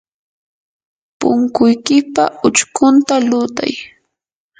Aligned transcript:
punkuykipa 1.19 2.23
uchkunta 2.47 3.15
lutay. 3.29 3.73